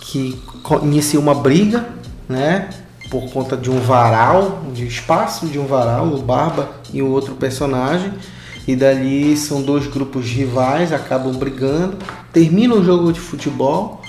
[0.00, 0.40] que
[0.82, 1.86] inicia uma briga,
[2.28, 2.70] né?
[3.12, 7.34] por conta de um varal, de espaço de um varal, o Barba e o outro
[7.34, 8.12] personagem.
[8.66, 11.96] E dali são dois grupos rivais, acabam brigando.
[12.32, 14.00] Termina o jogo de futebol,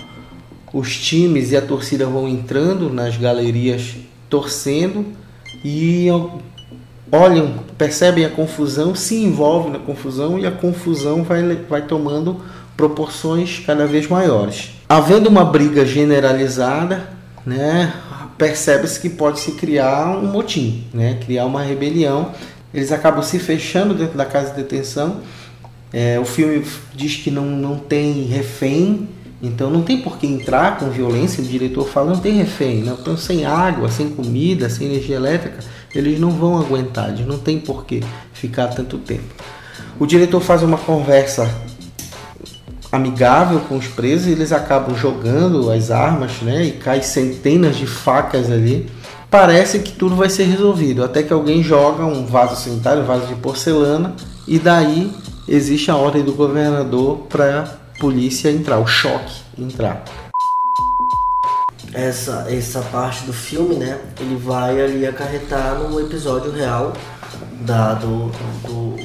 [0.72, 3.96] os times e a torcida vão entrando nas galerias
[4.30, 5.06] torcendo
[5.64, 6.08] e
[7.12, 12.38] olham, percebem a confusão, se envolvem na confusão e a confusão vai, vai tomando
[12.76, 14.72] proporções cada vez maiores.
[14.90, 17.10] Havendo uma briga generalizada,
[17.46, 17.94] né,
[18.38, 21.20] percebe-se que pode se criar um motim, né?
[21.26, 22.32] criar uma rebelião.
[22.74, 25.22] Eles acabam se fechando dentro da casa de detenção.
[25.92, 29.08] É, o filme diz que não, não tem refém,
[29.42, 31.44] então não tem por que entrar com violência.
[31.44, 32.94] O diretor fala: não tem refém, não.
[32.94, 35.60] então sem água, sem comida, sem energia elétrica,
[35.94, 38.02] eles não vão aguentar, eles não tem por que
[38.34, 39.34] ficar tanto tempo.
[40.00, 41.48] O diretor faz uma conversa
[42.92, 46.64] amigável com os presos, eles acabam jogando as armas, né?
[46.66, 48.90] E cai centenas de facas ali.
[49.34, 53.26] Parece que tudo vai ser resolvido, até que alguém joga um vaso sanitário, um vaso
[53.26, 54.16] de porcelana,
[54.48, 55.12] e daí
[55.48, 60.04] existe a ordem do governador para a polícia entrar, o choque entrar.
[61.92, 64.00] Essa, essa parte do filme, né?
[64.20, 66.94] Ele vai ali acarretar no episódio real
[67.62, 68.28] da, do,
[68.68, 68.96] do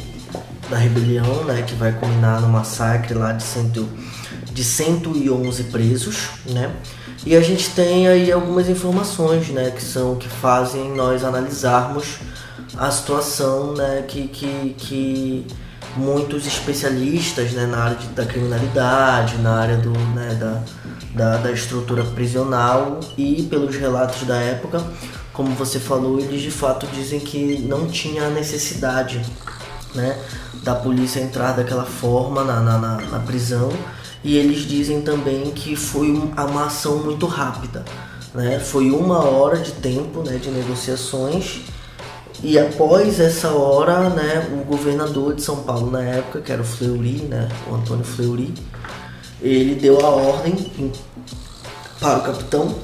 [0.68, 3.88] da rebelião, né, que vai culminar no massacre lá de, cento,
[4.52, 6.70] de 111 presos, né?
[7.26, 12.18] E a gente tem aí algumas informações, né, que são que fazem nós analisarmos
[12.76, 15.46] a situação, né, que, que, que
[15.96, 20.62] muitos especialistas, né, na área de, da criminalidade, na área do, né, da,
[21.14, 24.82] da, da estrutura prisional e pelos relatos da época,
[25.32, 29.20] como você falou, eles de fato dizem que não tinha necessidade,
[29.94, 30.18] né,
[30.62, 33.70] da polícia entrar daquela forma na, na, na, na prisão
[34.24, 37.84] e eles dizem também que foi uma ação muito rápida,
[38.34, 38.58] né?
[38.58, 41.60] Foi uma hora de tempo, né, de negociações
[42.42, 46.64] e após essa hora, né, o governador de São Paulo na época, que era o
[46.64, 48.54] Fleury, né, o Antônio Fleury,
[49.42, 50.54] ele deu a ordem
[51.98, 52.76] para o capitão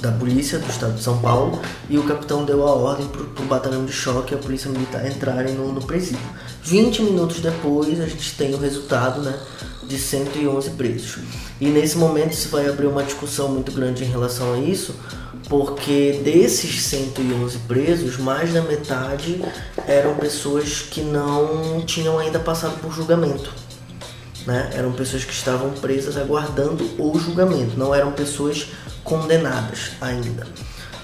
[0.00, 3.46] da polícia do estado de São Paulo e o capitão deu a ordem para o
[3.46, 6.18] batalhão de choque e a polícia militar entrarem no, no presídio.
[6.62, 9.38] 20 minutos depois a gente tem o resultado né,
[9.86, 11.18] de 111 presos.
[11.60, 14.94] E nesse momento se vai abrir uma discussão muito grande em relação a isso,
[15.48, 19.42] porque desses 111 presos, mais da metade
[19.86, 23.52] eram pessoas que não tinham ainda passado por julgamento.
[24.46, 24.70] Né?
[24.74, 28.68] Eram pessoas que estavam presas aguardando o julgamento, não eram pessoas
[29.04, 30.46] condenadas ainda.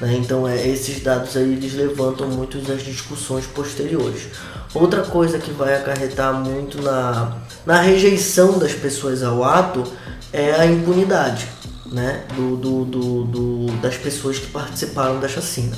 [0.00, 0.16] Né?
[0.16, 4.28] Então, é, esses dados aí eles levantam muitas das discussões posteriores.
[4.74, 9.84] Outra coisa que vai acarretar muito na, na rejeição das pessoas ao ato
[10.32, 11.48] é a impunidade
[11.90, 12.24] né?
[12.34, 15.76] do, do, do, do das pessoas que participaram da chacina.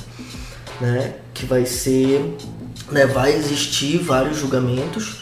[0.81, 1.15] Né?
[1.33, 2.37] Que vai ser.
[2.91, 5.19] Né, vai existir vários julgamentos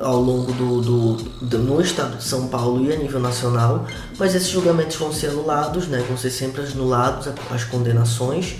[0.00, 3.86] ao longo do, do, do, no estado de São Paulo e a nível nacional,
[4.18, 8.56] mas esses julgamentos vão ser anulados, né, vão ser sempre anulados as condenações.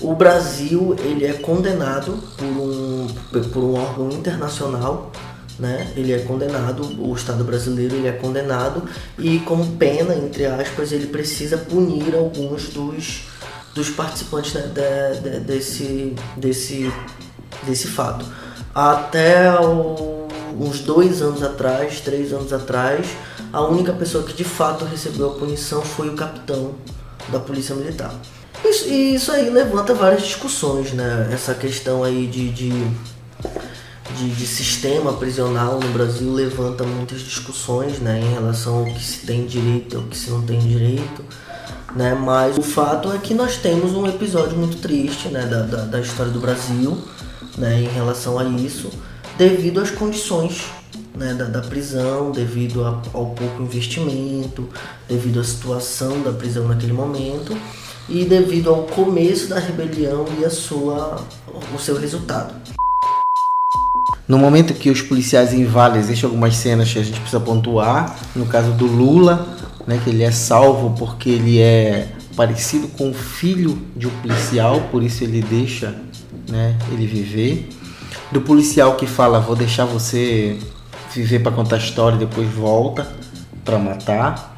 [0.00, 3.06] O Brasil ele é condenado por um,
[3.52, 5.12] por um órgão internacional,
[5.58, 5.92] né?
[5.96, 8.84] Ele é condenado, o Estado brasileiro ele é condenado
[9.18, 13.24] e como pena entre aspas ele precisa punir alguns dos,
[13.74, 14.62] dos participantes né,
[15.20, 16.92] de, de, desse desse
[17.66, 18.24] desse fato.
[18.72, 20.17] Até o
[20.58, 23.06] uns dois anos atrás, três anos atrás,
[23.52, 26.74] a única pessoa que de fato recebeu a punição foi o capitão
[27.28, 28.14] da Polícia Militar.
[28.64, 31.28] Isso, e isso aí levanta várias discussões, né?
[31.32, 32.70] Essa questão aí de, de,
[34.16, 38.20] de, de sistema prisional no Brasil levanta muitas discussões, né?
[38.20, 41.24] Em relação ao que se tem direito e ao que se não tem direito.
[41.94, 42.14] Né?
[42.14, 45.46] Mas o fato é que nós temos um episódio muito triste né?
[45.46, 46.98] da, da, da história do Brasil
[47.56, 47.80] né?
[47.80, 48.90] em relação a isso
[49.38, 50.64] devido às condições
[51.14, 54.68] né, da, da, prisão, devido a, ao pouco investimento,
[55.08, 57.56] devido à situação da prisão naquele momento
[58.08, 61.24] e devido ao começo da rebelião e a sua,
[61.74, 62.52] o seu resultado.
[64.26, 68.18] No momento que os policiais invadem, existem algumas cenas que a gente precisa pontuar.
[68.34, 73.14] No caso do Lula, né, que ele é salvo porque ele é parecido com o
[73.14, 75.94] filho de um policial, por isso ele deixa
[76.48, 77.68] né, ele viver
[78.30, 80.58] do policial que fala vou deixar você
[81.14, 83.06] viver para contar a história e depois volta
[83.64, 84.56] para matar.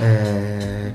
[0.00, 0.92] É...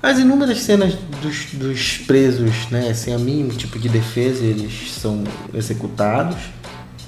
[0.00, 5.24] As inúmeras cenas dos, dos presos, né, sem a mínimo tipo de defesa, eles são
[5.52, 6.36] executados.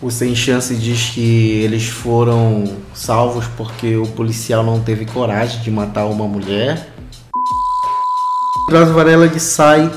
[0.03, 5.71] O Sem Chance diz que eles foram salvos porque o policial não teve coragem de
[5.71, 6.93] matar uma mulher.
[8.68, 9.91] Drauzio Varela de sai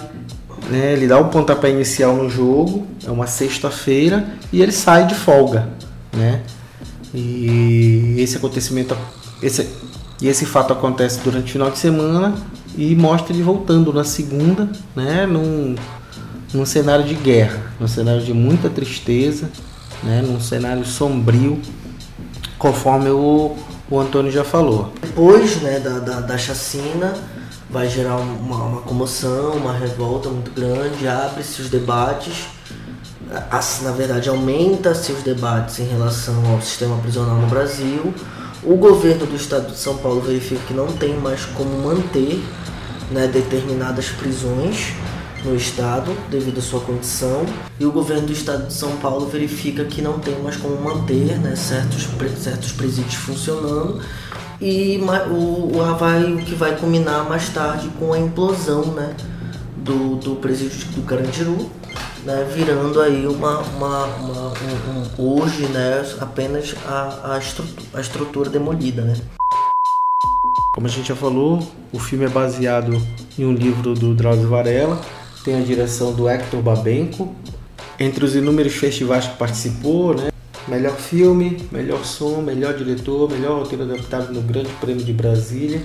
[0.70, 0.93] né?
[0.93, 5.70] Ele dá o pontapé inicial no jogo, é uma sexta-feira, e ele sai de folga.
[6.11, 6.41] Né?
[7.14, 8.97] E esse acontecimento,
[9.41, 9.68] esse,
[10.22, 12.34] e esse fato acontece durante o final de semana
[12.78, 15.26] e mostra ele voltando na segunda, né?
[15.26, 15.76] num,
[16.53, 19.49] num cenário de guerra, num cenário de muita tristeza,
[20.03, 20.22] né?
[20.22, 21.59] num cenário sombrio,
[22.57, 23.55] conforme o,
[23.89, 24.93] o Antônio já falou.
[25.01, 27.14] Depois né, da, da, da chacina,
[27.74, 32.45] vai gerar uma, uma comoção, uma revolta muito grande, abre-se os debates,
[33.82, 38.13] na verdade aumenta-se os debates em relação ao sistema prisional no Brasil.
[38.61, 42.41] O governo do estado de São Paulo verifica que não tem mais como manter
[43.09, 44.93] né, determinadas prisões
[45.43, 47.43] no estado devido à sua condição.
[47.80, 51.39] E o governo do estado de São Paulo verifica que não tem mais como manter
[51.39, 52.07] né, certos,
[52.39, 53.99] certos presídios funcionando
[54.61, 54.99] e
[55.29, 59.15] o, o, que vai culminar mais tarde com a implosão né,
[59.77, 61.69] do, do presídio do Carandiru,
[62.25, 68.01] né, virando aí uma, uma, uma um, um, hoje né, apenas a, a, estrutura, a
[68.01, 69.01] estrutura demolida.
[69.01, 69.15] Né.
[70.73, 71.59] Como a gente já falou,
[71.91, 72.99] o filme é baseado
[73.37, 74.99] em um livro do Drauzio Varela,
[75.43, 77.35] tem a direção do Hector Babenco.
[77.99, 80.32] Entre os inúmeros festivais que participou, né,
[80.68, 85.82] Melhor filme, melhor som, melhor diretor, melhor roteiro adaptado no Grande Prêmio de Brasília,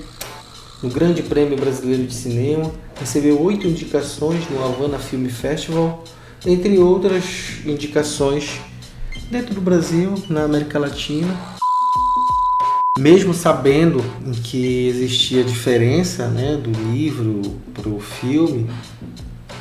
[0.81, 2.70] no Grande Prêmio Brasileiro de Cinema,
[3.01, 6.05] recebeu oito indicações no Havana Film Festival,
[6.47, 7.24] entre outras
[7.66, 8.61] indicações
[9.29, 11.37] dentro do Brasil, na América Latina.
[12.97, 14.01] Mesmo sabendo
[14.45, 17.43] que existia diferença né, do livro
[17.74, 18.70] para o filme,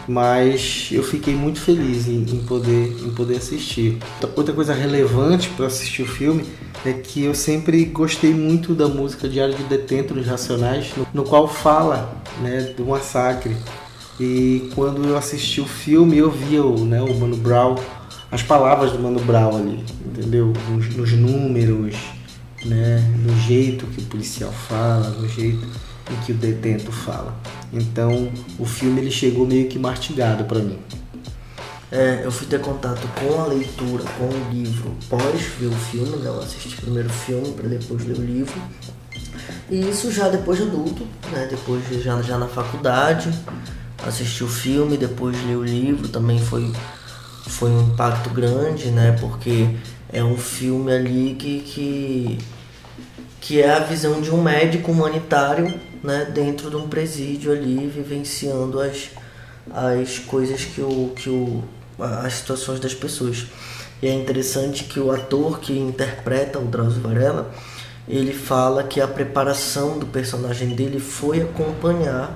[0.08, 3.98] mas eu fiquei muito feliz em, em, poder, em poder assistir.
[4.36, 6.46] Outra coisa relevante para assistir o filme
[6.86, 11.24] é que eu sempre gostei muito da música Diário de Detento dos Racionais, no, no
[11.24, 13.56] qual fala né, do massacre.
[14.20, 17.76] E quando eu assisti o filme, eu via o, né, o Mano Brown,
[18.32, 20.54] as palavras do Mano Brown ali, entendeu?
[20.70, 21.96] Nos, nos números,
[22.66, 25.66] né, no jeito que o policial fala, no jeito
[26.12, 27.38] em que o detento fala.
[27.72, 30.80] Então o filme ele chegou meio que mastigado para mim.
[31.90, 36.18] É, eu fui ter contato com a leitura, com o livro pós ver o filme,
[36.18, 36.28] né?
[36.28, 38.62] Eu assisti primeiro o filme para depois ler o livro.
[39.70, 41.48] E isso já depois de adulto, né?
[41.50, 43.32] Depois já, já na faculdade,
[44.06, 46.72] assisti o filme, depois ler o livro, também foi,
[47.48, 49.16] foi um impacto grande, né?
[49.20, 49.70] Porque
[50.12, 52.38] é um filme ali que, que,
[53.40, 55.74] que é a visão de um médico humanitário
[56.08, 59.10] né, dentro de um presídio ali, vivenciando as,
[59.70, 61.62] as coisas que o, que o.
[62.00, 63.46] as situações das pessoas.
[64.02, 67.52] E é interessante que o ator que interpreta o Drauzio Varela,
[68.08, 72.34] ele fala que a preparação do personagem dele foi acompanhar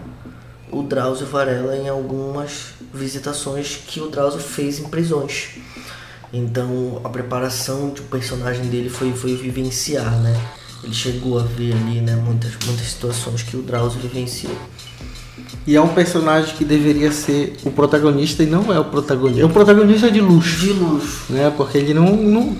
[0.69, 5.51] o Drauzio Varela em algumas visitações que o Drauzio fez em prisões.
[6.33, 10.60] Então a preparação do personagem dele foi, foi vivenciar, né?
[10.83, 14.55] Ele chegou a ver ali, né, muitas, muitas situações que o Drauzio vivenciou.
[15.65, 19.41] E é um personagem que deveria ser o protagonista e não é o protagonista.
[19.41, 20.59] É um protagonista de luxo.
[20.59, 21.25] De luxo.
[21.29, 21.53] Né?
[21.55, 22.55] Porque ele não, não.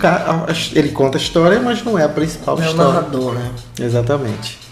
[0.74, 2.82] Ele conta a história, mas não é a principal é história.
[2.82, 3.52] É o narrador, né?
[3.80, 4.71] Exatamente.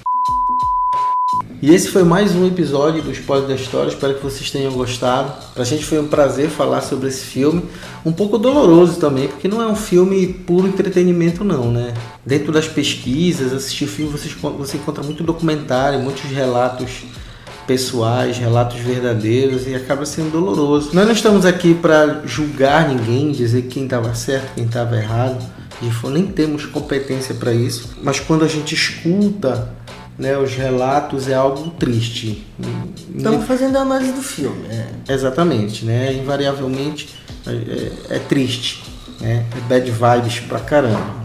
[1.61, 3.89] E esse foi mais um episódio do Spoiler da História.
[3.89, 5.33] Espero que vocês tenham gostado.
[5.53, 7.63] Pra gente foi um prazer falar sobre esse filme.
[8.05, 11.93] Um pouco doloroso também, porque não é um filme puro entretenimento, não, né?
[12.25, 17.03] Dentro das pesquisas, assistir filme, você, você encontra muito documentário, muitos relatos
[17.67, 20.91] pessoais, relatos verdadeiros e acaba sendo doloroso.
[20.93, 25.45] Nós não estamos aqui para julgar ninguém, dizer quem estava certo, quem estava errado.
[26.09, 27.97] Nem temos competência para isso.
[28.01, 29.77] Mas quando a gente escuta
[30.19, 32.45] né, os relatos é algo triste.
[33.15, 34.67] Estamos fazendo a análise do filme.
[34.67, 35.13] É.
[35.13, 36.13] Exatamente, né?
[36.13, 37.09] Invariavelmente
[37.47, 38.83] é, é, é triste,
[39.21, 39.45] né?
[39.55, 41.19] É bad vibes pra caramba.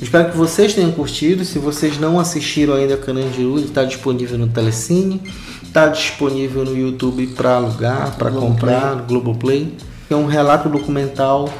[0.00, 1.44] Espero que vocês tenham curtido.
[1.44, 5.20] Se vocês não assistiram ainda a Carandiru, ele está disponível no Telecine,
[5.64, 9.76] está disponível no YouTube para alugar, para comprar, no Globoplay.
[10.08, 11.52] É um relato documental,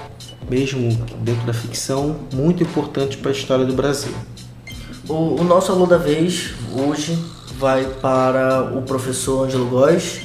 [0.48, 4.12] mesmo dentro da ficção, muito importante para a história do Brasil.
[5.08, 7.18] O, o nosso aluno da vez hoje
[7.58, 10.20] vai para o professor Ângelo Góes,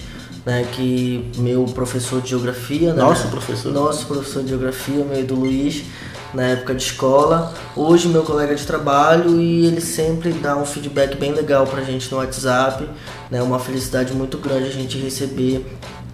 [0.46, 5.36] né, que meu professor de geografia, né, nosso professor, nosso professor de geografia, meu do
[5.36, 5.84] Luiz,
[6.34, 11.16] na época de escola, hoje meu colega de trabalho e ele sempre dá um feedback
[11.16, 12.90] bem legal pra gente no WhatsApp,
[13.32, 15.66] né, uma felicidade muito grande a gente receber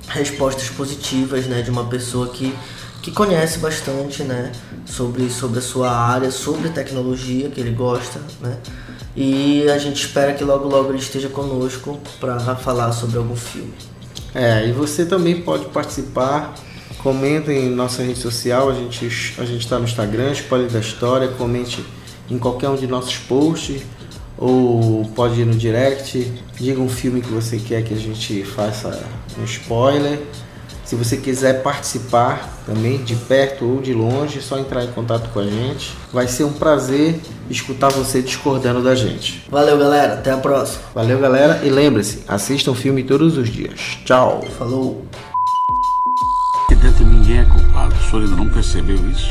[0.07, 2.53] respostas positivas, né, de uma pessoa que
[3.01, 4.51] que conhece bastante, né,
[4.85, 8.57] sobre, sobre a sua área, sobre tecnologia que ele gosta, né,
[9.15, 13.73] e a gente espera que logo logo ele esteja conosco para falar sobre algum filme.
[14.33, 16.53] É, e você também pode participar,
[17.01, 19.05] comenta em nossa rede social, a gente
[19.37, 21.83] a gente está no Instagram, Spoiler da História, comente
[22.29, 23.81] em qualquer um de nossos posts.
[24.37, 29.05] Ou pode ir no direct, diga um filme que você quer que a gente faça
[29.37, 30.17] um spoiler
[30.89, 35.29] Se você quiser participar também de perto ou de longe, é só entrar em contato
[35.29, 35.95] com a gente.
[36.11, 39.45] Vai ser um prazer escutar você discordando da gente.
[39.51, 40.15] Valeu, galera.
[40.15, 40.81] Até a próxima.
[40.95, 41.61] Valeu, galera.
[41.63, 43.99] E lembre-se, assistam o filme todos os dias.
[44.03, 44.43] Tchau.
[44.57, 45.05] Falou.
[46.65, 47.93] Aqui dentro ninguém é culpado.
[47.93, 49.29] O senhor ainda não percebeu isso?